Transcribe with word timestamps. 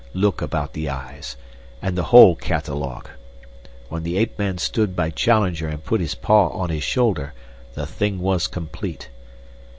look 0.15 0.41
about 0.41 0.73
the 0.73 0.89
eyes, 0.89 1.37
and 1.79 1.95
the 1.95 2.05
whole 2.05 2.33
catalogue. 2.35 3.07
When 3.87 4.01
the 4.01 4.17
ape 4.17 4.39
man 4.39 4.57
stood 4.57 4.95
by 4.95 5.11
Challenger 5.11 5.67
and 5.67 5.83
put 5.85 6.01
his 6.01 6.15
paw 6.15 6.47
on 6.47 6.71
his 6.71 6.81
shoulder, 6.81 7.35
the 7.75 7.85
thing 7.85 8.17
was 8.19 8.47
complete. 8.47 9.09